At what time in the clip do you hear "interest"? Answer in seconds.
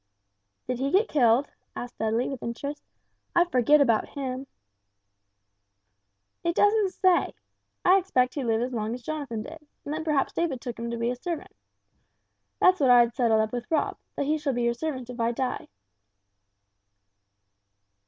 2.41-2.81